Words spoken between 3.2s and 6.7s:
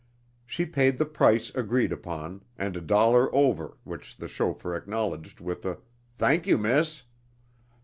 over, which the chauffeur acknowledged with a "Thank you,